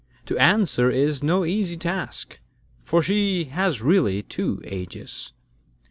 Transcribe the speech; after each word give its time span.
To 0.25 0.37
answer 0.39 0.89
is 0.89 1.21
no 1.21 1.45
easy 1.45 1.77
task; 1.77 2.39
For 2.81 3.03
she 3.03 3.43
has 3.43 3.83
really 3.83 4.23
two 4.23 4.59
ages. 4.65 5.31